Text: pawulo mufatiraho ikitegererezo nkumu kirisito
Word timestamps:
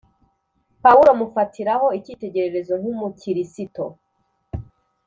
pawulo 0.83 1.11
mufatiraho 1.19 1.87
ikitegererezo 1.99 2.73
nkumu 2.81 3.07
kirisito 3.19 3.85